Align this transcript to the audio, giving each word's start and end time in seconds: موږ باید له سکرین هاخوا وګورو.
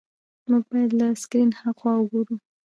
موږ 0.49 0.63
باید 0.71 0.91
له 0.99 1.07
سکرین 1.21 1.49
هاخوا 1.59 1.91
وګورو. 1.97 2.35